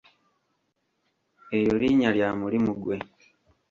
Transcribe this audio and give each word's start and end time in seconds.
Eryo 1.55 1.75
linnya 1.81 2.09
lya 2.15 2.29
mulimu 2.39 2.71
gwe. 2.81 2.97